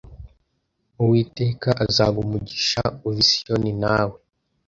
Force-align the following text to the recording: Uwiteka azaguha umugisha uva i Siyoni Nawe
Uwiteka 1.01 1.69
azaguha 1.85 2.23
umugisha 2.25 2.81
uva 3.07 3.19
i 3.23 3.25
Siyoni 3.29 3.71
Nawe 3.81 4.17